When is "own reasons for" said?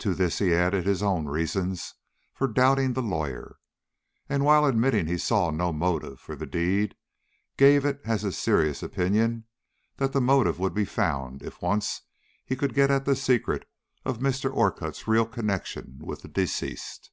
1.02-2.46